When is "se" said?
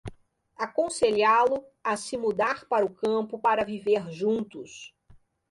1.95-2.17